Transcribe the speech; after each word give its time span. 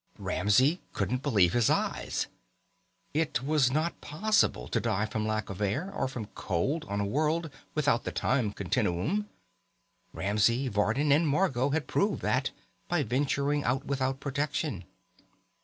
Ramsey 0.17 0.81
couldn't 0.93 1.21
believe 1.21 1.53
his 1.53 1.69
eyes. 1.69 2.25
It 3.13 3.43
was 3.43 3.69
not 3.69 4.01
possible 4.01 4.67
to 4.67 4.79
die 4.79 5.05
from 5.05 5.27
lack 5.27 5.51
of 5.51 5.61
air 5.61 5.93
or 5.93 6.07
from 6.07 6.25
cold 6.33 6.85
on 6.89 6.99
a 6.99 7.05
world 7.05 7.51
without 7.75 8.03
the 8.03 8.11
time 8.11 8.51
continuum. 8.51 9.29
Ramsey, 10.11 10.67
Vardin 10.71 11.11
and 11.11 11.27
Margot 11.27 11.69
had 11.69 11.85
proved 11.85 12.23
that 12.23 12.49
by 12.87 13.03
venturing 13.03 13.63
out 13.63 13.85
without 13.85 14.19
protection. 14.19 14.85